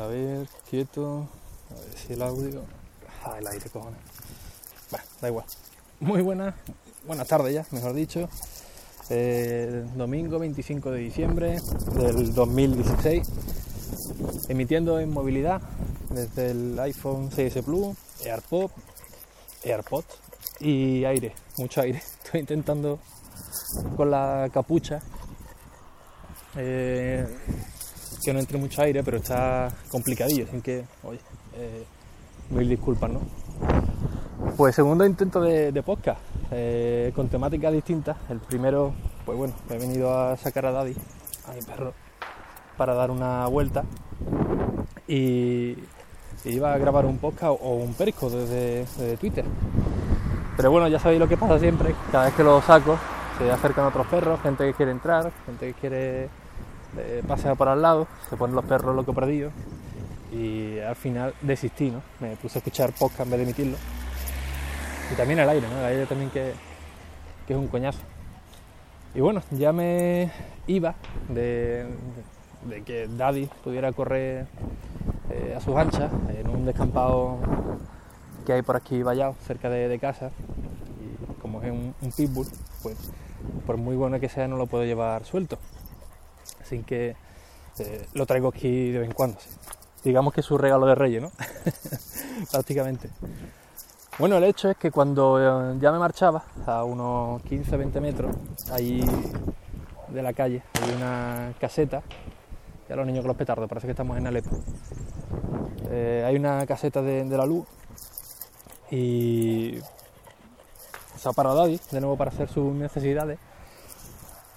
[0.00, 1.28] A ver, quieto.
[1.70, 2.62] A ver si el audio.
[3.22, 4.00] Ah, el aire, cojones.
[4.90, 5.44] Bueno, da igual.
[6.00, 6.54] Muy buenas,
[7.06, 8.26] buenas tardes ya, mejor dicho.
[9.10, 11.58] Eh, domingo 25 de diciembre
[11.98, 13.28] del 2016.
[14.48, 15.60] Emitiendo en movilidad
[16.08, 17.94] desde el iPhone 6S Plus,
[18.24, 18.70] AirPod,
[19.64, 20.04] AirPod
[20.60, 21.98] y aire, mucho aire.
[22.24, 23.00] Estoy intentando
[23.98, 25.02] con la capucha
[26.56, 27.26] eh,
[28.22, 31.20] que no entre mucho aire, pero está complicadillo, sin que, oye,
[31.54, 31.84] eh,
[32.50, 33.20] mil disculpas, ¿no?
[34.56, 38.16] Pues segundo intento de, podcast, eh, con temáticas distintas.
[38.28, 38.92] El primero,
[39.24, 40.94] pues bueno, he venido a sacar a Daddy,
[41.48, 41.94] a mi perro,
[42.76, 43.84] para dar una vuelta
[45.06, 45.76] y,
[46.44, 49.44] y iba a grabar un podcast o un perisco desde, desde Twitter.
[50.56, 52.98] Pero bueno, ya sabéis lo que pasa siempre, cada vez que lo saco
[53.38, 56.28] se acercan otros perros, gente que quiere entrar, gente que quiere
[56.98, 59.52] eh, pasear por al lado, se ponen los perros loco perdidos
[60.32, 62.02] y al final desistí, ¿no?
[62.20, 63.76] Me puse a escuchar podcast en vez de emitirlo.
[65.12, 65.78] Y también el aire, ¿no?
[65.78, 66.52] El aire también que,
[67.46, 68.00] que es un coñazo.
[69.14, 70.30] Y bueno, ya me
[70.68, 70.94] iba
[71.28, 71.86] de,
[72.84, 74.46] que Daddy pudiera correr
[75.30, 77.38] eh, a sus anchas en un descampado
[78.46, 80.30] que hay por aquí vallado, cerca de, casa.
[81.00, 82.46] Y como es un pitbull,
[82.82, 82.96] pues
[83.66, 85.58] por muy bueno que sea no lo puedo llevar suelto.
[86.70, 87.16] Así que
[87.80, 89.36] eh, lo traigo aquí de vez en cuando.
[90.04, 91.32] Digamos que es su regalo de Reyes, ¿no?
[92.52, 93.10] Prácticamente.
[94.20, 98.36] Bueno, el hecho es que cuando eh, ya me marchaba, a unos 15-20 metros,
[98.70, 99.04] ahí
[100.10, 102.04] de la calle, hay una caseta,
[102.88, 104.50] ya los niños con los petardos, parece que estamos en Alepo.
[105.90, 107.66] Eh, hay una caseta de, de la luz
[108.92, 109.74] y
[111.16, 113.40] se ha parado Daddy de nuevo para hacer sus necesidades.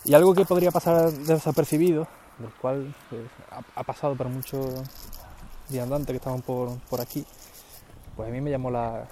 [0.05, 3.21] Y algo que podría pasar desapercibido, del cual pues,
[3.75, 4.65] ha, pasado para muchos
[5.69, 7.25] viandantes que estaban por, por aquí,
[8.15, 9.05] pues a mí me llamó la,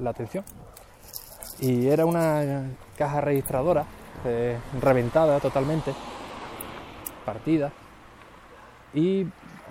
[0.00, 0.44] la atención.
[1.60, 2.64] Y era una
[2.96, 3.84] caja registradora
[4.24, 5.92] eh, reventada totalmente,
[7.24, 7.72] partida,
[8.92, 9.26] y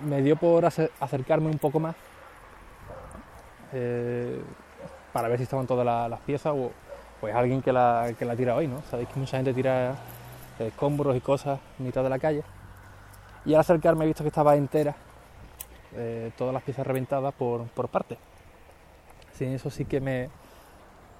[0.06, 1.94] me dio por ace- acercarme un poco más
[3.72, 4.42] eh,
[5.12, 6.70] para ver si estaban todas la- las piezas o
[7.20, 8.82] pues alguien que la, que la tira hoy, ¿no?
[8.90, 9.94] Sabéis que mucha gente tira
[10.58, 12.42] escombros y cosas en mitad de la calle.
[13.44, 14.94] Y al acercarme he visto que estaba entera,
[15.94, 18.18] eh, todas las piezas reventadas por, por partes.
[19.36, 20.30] Sí, eso sí que me,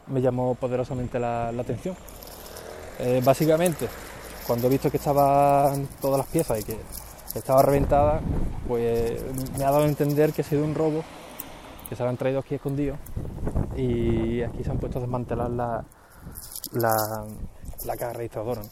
[0.06, 1.96] me llamó poderosamente la, atención.
[2.98, 3.88] Eh, básicamente,
[4.46, 6.78] cuando he visto que estaban todas las piezas y que
[7.34, 8.20] estaba reventada,
[8.68, 9.20] pues
[9.58, 11.02] me ha dado a entender que ha sido un robo,
[11.88, 12.98] que se habían traído aquí escondidos
[13.76, 15.84] y aquí se han puesto a desmantelar la,
[16.72, 17.26] la,
[17.84, 18.62] la caja registradora.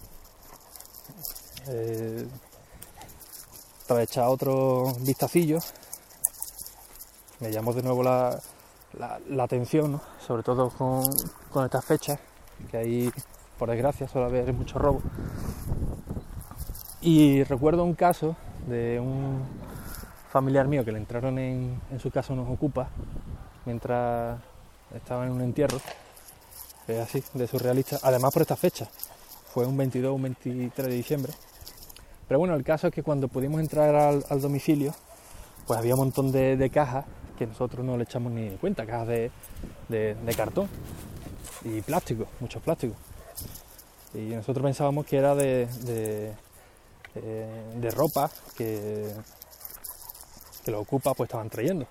[1.69, 2.27] Eh,
[3.87, 5.59] tras echar otro vistacillo,
[7.41, 8.41] me llamó de nuevo la,
[9.41, 12.19] atención, sobre todo con, estas fechas,
[12.71, 13.12] que ahí,
[13.59, 15.03] por desgracia, suele haber mucho robo.
[17.00, 18.37] Y recuerdo un caso
[18.67, 19.43] de un
[20.31, 22.89] familiar mío que le entraron en, su casa unos ocupas
[23.67, 24.41] mientras
[24.94, 25.81] estaba en un entierro,
[27.03, 28.89] así, de surrealista, además por esta fecha,
[29.52, 31.32] fue un 22 un 23 de diciembre.
[32.26, 34.94] Pero bueno, el caso es que cuando pudimos entrar al, domicilio,
[35.66, 37.04] pues había un montón de, cajas
[37.38, 39.30] que nosotros no le echamos ni cuenta, cajas de,
[40.34, 40.68] cartón
[41.64, 42.96] y plástico, muchos plásticos.
[44.14, 45.69] Y nosotros pensábamos que era de,
[47.14, 49.12] eh, ropa que,
[50.64, 51.87] que los ocupa pues estaban trayendo.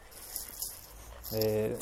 [1.33, 1.77] Eh,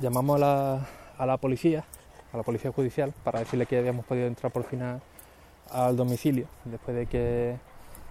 [0.00, 0.88] llamamos a la,
[1.18, 1.84] a la policía,
[2.32, 5.00] a la policía judicial, para decirle que habíamos podido entrar por fin a-
[5.70, 7.56] al domicilio, después de que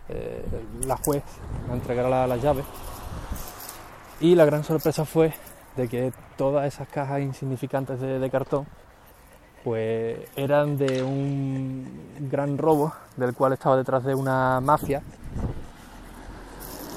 [0.09, 0.45] eh,
[0.85, 1.23] la juez
[1.67, 2.65] nos entregara la- las llaves.
[4.19, 5.33] Y la gran sorpresa fue
[5.75, 8.65] de que todas esas cajas insignificantes de, de cartón
[9.63, 11.87] pues eran de un
[12.29, 15.01] gran robo del cual estaba detrás de una mafia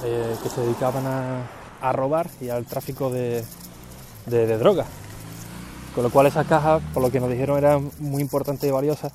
[0.05, 1.43] eh, que se dedicaban a,
[1.81, 3.45] a robar y al tráfico de,
[4.27, 4.89] de, de drogas.
[5.95, 9.13] Con lo cual esas cajas, por lo que nos dijeron, eran muy importantes y valiosas.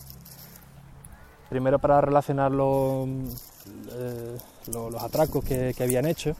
[1.52, 3.10] Primero para relacionar los,
[3.92, 4.38] eh,
[4.72, 6.34] los atracos que, habían hecho,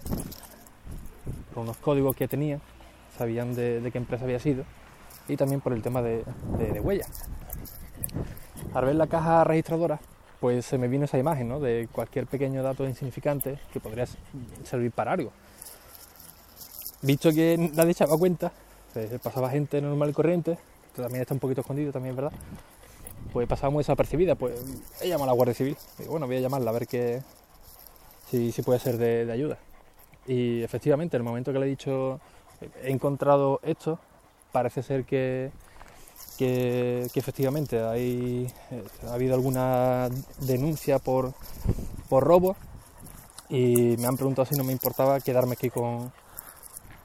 [1.54, 2.62] por unos códigos que tenían,
[3.18, 4.64] sabían de, qué empresa había sido
[5.28, 6.24] y también por el tema de,
[6.58, 7.28] de, huellas.
[8.74, 10.00] Al ver la caja registradora,
[10.40, 11.60] pues se me vino esa imagen ¿no?
[11.60, 14.06] de cualquier pequeño dato insignificante que podría
[14.64, 15.34] servir para algo.
[17.02, 18.54] Visto que nadie echaba cuenta,
[18.94, 22.32] pues pasaba gente normal y corriente, esto también está un poquito escondido, también verdad,
[23.34, 24.54] pues pasaba muy desapercibida, pues
[25.02, 27.22] he llamado a la Guardia Civil, y bueno, voy a llamarla a ver qué,
[28.30, 29.58] si, puede ser de, ayuda.
[30.28, 32.20] Y efectivamente, en el momento que le he dicho,
[32.84, 34.00] he encontrado esto,
[34.52, 35.52] parece ser que,
[36.38, 40.10] que, efectivamente hay, eh, ha habido alguna
[40.40, 41.34] denuncia por,
[42.10, 42.56] por robo
[43.50, 46.12] y me han preguntado si no me importaba quedarme aquí con,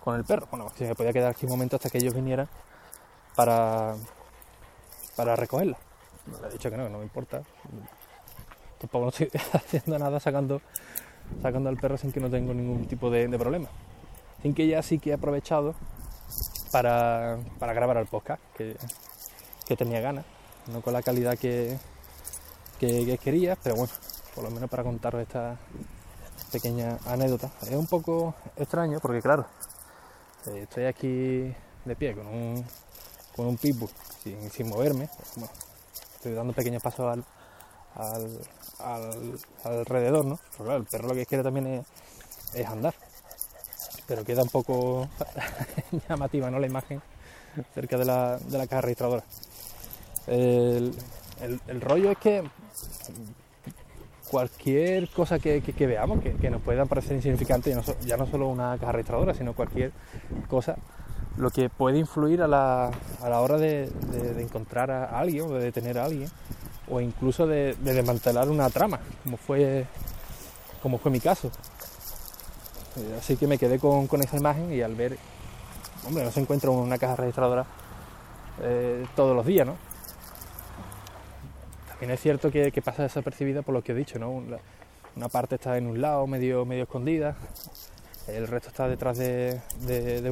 [0.05, 0.47] con el perro.
[0.51, 2.49] Bueno, si me podía quedar aquí un momento hasta que ellos vinieran
[3.35, 3.97] para,
[5.17, 5.79] para recogerla.
[6.41, 7.43] Le he dicho que no, que no me importa.
[8.79, 10.61] Tampoco no estoy haciendo nada sacando,
[11.43, 13.69] sacando al perro sin que no tengo ningún tipo de, problema.
[14.43, 15.75] Sin que ya sí que he aprovechado
[16.73, 18.77] para, grabar el podcast, que,
[19.77, 20.25] tenía ganas,
[20.71, 21.79] no con la calidad que,
[22.79, 23.93] que, quería, pero bueno,
[24.35, 25.57] por lo menos para contaros esta
[26.53, 27.51] pequeña anécdota.
[27.63, 29.47] Es un poco extraño porque claro,
[30.47, 32.65] eh, estoy aquí de pie con un,
[33.35, 33.89] con un pitbull
[34.23, 35.09] sin, moverme.
[36.17, 37.25] Estoy dando pequeños pasos al,
[38.79, 40.39] al, alrededor, ¿no?
[40.75, 41.85] el perro lo que quiere también
[42.55, 42.95] es, andar.
[44.07, 45.09] Pero queda un poco
[46.09, 46.59] llamativa, ¿no?
[46.59, 47.03] La imagen
[47.75, 49.25] cerca de la, de la caja registradora.
[50.27, 50.93] El,
[51.81, 52.45] rollo es que
[54.31, 58.77] cualquier cosa que, veamos que, nos pueda parecer insignificante, ya no, ya no, solo una
[58.79, 59.93] caja registradora, sino cualquier
[60.49, 60.77] cosa,
[61.39, 62.91] lo que puede influir a la,
[63.23, 63.91] a la hora de,
[64.39, 66.31] encontrar a alguien o de detener a alguien
[66.89, 69.87] o incluso de, desmantelar una trama, como fue,
[70.83, 71.51] como fue mi caso.
[72.97, 75.19] Eh, así que me quedé con, esa imagen y al ver,
[76.07, 77.67] hombre, no se encuentra una caja registradora
[78.63, 79.77] eh, todos los días, ¿no?
[81.89, 84.31] También es cierto que, pasa desapercibida por lo que he dicho, ¿no?
[84.31, 87.37] Una parte está en un lado, medio, medio escondida,
[88.29, 89.61] el resto está detrás de,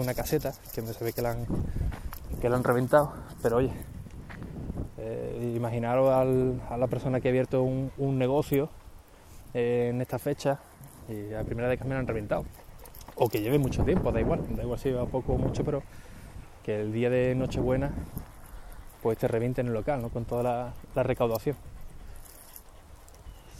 [0.00, 1.46] una caseta, que se ve que la han,
[2.40, 3.12] que la han reventado.
[3.42, 3.72] Pero oye,
[4.98, 6.10] eh, imaginaros
[6.70, 8.68] a la persona que ha abierto un, negocio
[9.52, 10.58] eh, en esta fecha
[11.08, 12.44] y a primera de me lo han reventado.
[13.16, 15.82] O que lleve mucho tiempo, da igual, da igual si va poco o mucho, pero
[16.64, 17.92] que el día de Nochebuena
[19.02, 20.08] pues te reviente en el local, ¿no?
[20.08, 21.56] Con toda la, recaudación.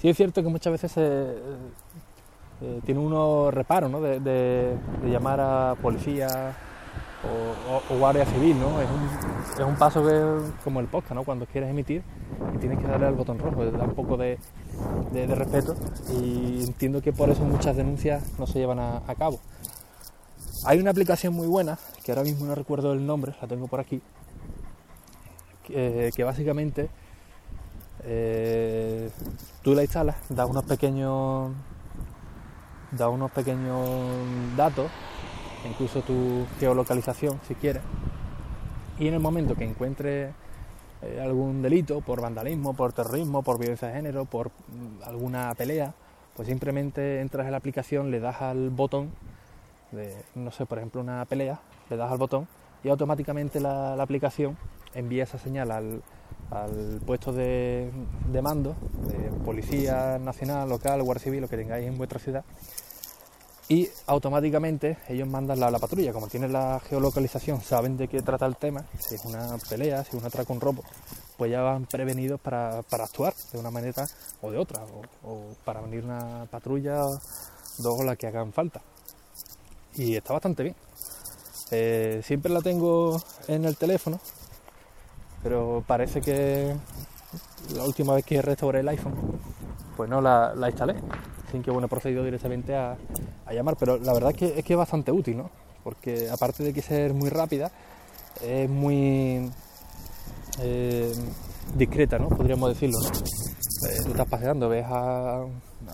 [0.01, 1.35] Sí es cierto que muchas veces se,
[2.61, 4.01] eh, tiene uno reparo ¿no?
[4.01, 6.55] de, llamar a policía
[7.91, 8.81] o, guardia civil, ¿no?
[8.81, 11.25] Es un, es un paso que, como el podcast, ¿no?
[11.25, 12.03] Cuando quieres emitir
[12.55, 14.39] y tienes que darle al botón rojo, da un poco de,
[15.13, 15.75] respeto
[16.13, 19.41] y entiendo que por eso muchas denuncias no se llevan a, cabo.
[20.65, 23.81] Hay una aplicación muy buena, que ahora mismo no recuerdo el nombre, la tengo por
[23.81, 24.01] aquí,
[25.65, 26.89] que, básicamente
[28.03, 29.11] eh,
[29.63, 31.53] tú la instalas, das unos pequeños
[32.97, 33.87] da unos pequeños
[34.57, 34.91] datos,
[35.69, 37.83] incluso tu geolocalización si quieres,
[38.99, 40.33] y en el momento que encuentres
[41.03, 45.95] eh, algún delito por vandalismo, por terrorismo, por violencia de género, por mm, alguna pelea,
[46.37, 49.11] pues simplemente entras en la aplicación, le das al botón,
[49.93, 51.61] de, no sé, por ejemplo una pelea,
[51.91, 52.49] le das al botón
[52.83, 54.57] y automáticamente la, aplicación
[54.95, 56.03] envía esa señal al,
[57.05, 57.91] puesto de,
[58.43, 58.75] mando,
[59.07, 62.45] de policía nacional, local, guardia civil, lo que tengáis en vuestra ciudad,
[63.69, 68.45] y automáticamente ellos mandan la, la, patrulla, como tienen la geolocalización, saben de qué trata
[68.45, 70.83] el tema, si es una pelea, si es un atraco, un robo,
[71.37, 74.07] pues ya van prevenidos para, actuar de una manera
[74.43, 74.83] o de otra,
[75.25, 77.05] o, para venir una patrulla,
[77.79, 78.83] dos o la que hagan falta.
[79.95, 80.77] Y está bastante bien.
[81.71, 84.21] Eh, siempre la tengo en el teléfono,
[85.45, 86.75] pero parece que
[87.77, 89.15] la última vez que restauré el iPhone,
[89.97, 90.97] pues no la, instalé
[91.63, 92.97] que bueno, he procedido directamente a,
[93.53, 95.51] llamar, pero la verdad es que, es que es bastante útil, ¿no?
[95.85, 97.71] Porque aparte de que ser muy rápida,
[98.43, 99.49] es muy
[100.61, 101.13] eh,
[101.77, 102.29] discreta, ¿no?
[102.29, 102.99] Podríamos decirlo.
[103.07, 105.45] Eh, estás paseando, ves a,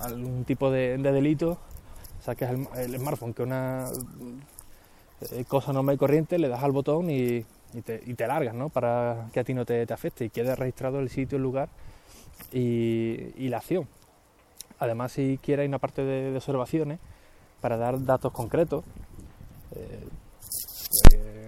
[0.03, 1.59] algún tipo de, delito,
[2.25, 3.85] saques el, smartphone, que una
[5.33, 7.45] eh, cosa normal y corriente, le das al botón y,
[7.83, 8.69] te, y, te, largas, ¿no?
[8.69, 11.69] Para que a ti no te, afecte y quede registrado el sitio, el lugar
[12.53, 13.87] y, y la acción.
[14.79, 16.99] Además, si quiere, hay una parte de, observaciones
[17.61, 18.85] para dar datos concretos.
[19.77, 20.09] Eh,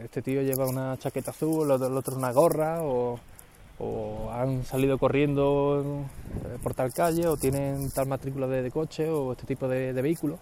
[0.05, 3.19] este tío lleva una chaqueta azul, el otro una gorra, o
[4.31, 6.05] han salido corriendo
[6.45, 9.93] eh, por tal calle o tienen tal matrícula de, de coche o este tipo de,
[9.93, 10.39] de vehículo.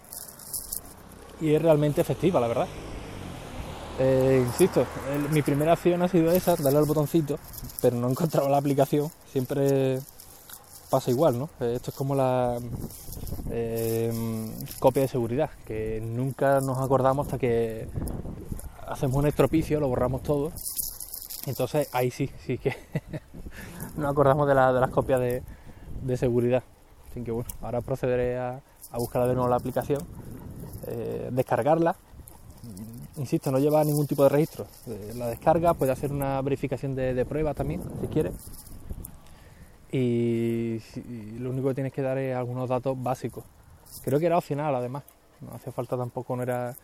[1.39, 2.67] Y es realmente efectiva, la verdad.
[3.99, 4.85] Eh, insisto,
[5.31, 7.37] mi primera acción ha sido esa, darle al botoncito,
[7.81, 9.11] pero no he encontrado la aplicación.
[9.31, 9.99] Siempre
[10.89, 11.49] pasa igual, ¿no?
[11.59, 12.57] Eh, Esto es como la
[13.51, 14.11] eh,
[14.79, 17.87] copia de seguridad, que nunca nos acordamos hasta que
[18.87, 20.51] hacemos un estropicio, lo borramos todo.
[21.45, 22.75] Entonces ahí sí, sí que
[23.97, 25.43] nos acordamos de, la- de las copias de,
[26.17, 26.63] seguridad.
[27.09, 28.61] Así que bueno, ahora procederé a,
[28.95, 30.01] buscar de nuevo la aplicación,
[31.31, 31.95] descargarla
[33.21, 34.67] insisto, no lleva ningún tipo de registro.
[34.87, 38.31] Eh, La descarga, puede hacer una verificación de, de prueba también, si quiere.
[39.91, 40.79] Y,
[41.39, 43.43] lo único que tienes que dar es algunos datos básicos.
[44.03, 45.03] Creo que era opcional, además.
[45.41, 46.75] No hace falta tampoco, no era,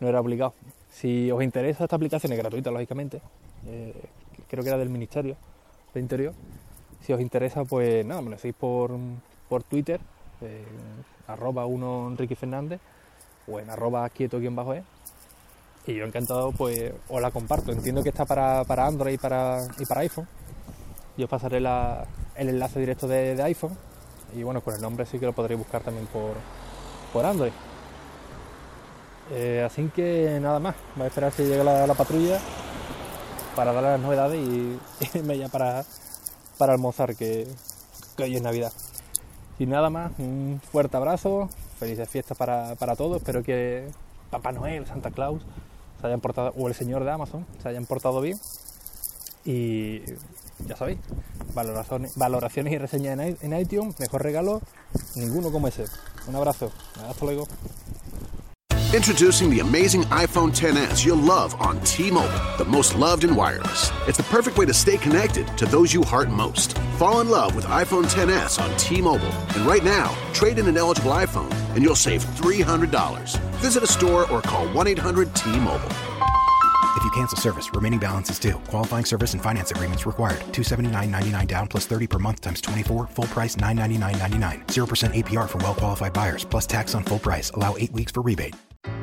[0.00, 0.54] no era obligado.
[0.90, 3.20] Si os interesa esta aplicación, es gratuita, lógicamente.
[3.66, 3.94] eh,
[4.48, 5.36] creo que era del Ministerio
[5.92, 6.34] de Interior.
[7.02, 8.92] Si os interesa, pues nada, me lo seguís por,
[9.48, 10.00] por Twitter,
[10.40, 10.64] eh,
[11.26, 12.80] arroba uno Enrique Fernández,
[13.48, 14.82] o en arroba quieto-e.
[15.86, 17.70] Y yo encantado, pues os la comparto.
[17.72, 20.26] Entiendo que está para, para Android y para, y para iPhone.
[21.16, 23.76] Yo os pasaré la- el enlace directo de, de iPhone.
[24.34, 26.32] Y bueno, con el nombre sí que lo podréis buscar también por,
[27.12, 27.52] por Android.
[29.30, 30.74] Eh, así que nada más.
[30.96, 32.38] Voy a esperar si llega la, la patrulla
[33.54, 34.78] para darle las novedades y
[35.14, 35.84] irme ya para,
[36.58, 37.46] para almorzar, que,
[38.16, 38.72] que hoy es Navidad.
[39.58, 43.18] Y nada más, un fuerte abrazo, felices fiestas para, para todos.
[43.18, 43.88] Espero que
[44.30, 45.42] Papá Noel, Santa Claus,
[46.00, 48.38] se hayan portado, o el señor de Amazon, se hayan portado bien.
[49.44, 50.00] Y
[50.66, 50.98] ya sabéis,
[51.54, 54.60] valoraciones, y reseñas en, iTunes, mejor regalo,
[55.14, 55.84] ninguno como ese.
[56.26, 56.72] Un abrazo,
[57.08, 57.46] hasta luego.
[58.94, 63.90] Introducing the amazing iPhone 10s you'll love on T-Mobile, the most loved in wireless.
[64.06, 66.78] It's the perfect way to stay connected to those you heart most.
[66.96, 71.10] Fall in love with iPhone 10s on T-Mobile, and right now, trade in an eligible
[71.12, 73.38] iPhone and you'll save $300.
[73.56, 75.92] Visit a store or call 1-800-T-Mobile.
[76.96, 78.54] If you cancel service, remaining balance is due.
[78.68, 80.40] Qualifying service and finance agreements required.
[80.52, 83.08] 279.99 down plus 30 per month times 24.
[83.08, 84.66] Full price 999.99.
[84.66, 87.50] 0% APR for well qualified buyers plus tax on full price.
[87.50, 88.56] Allow 8 weeks for rebate.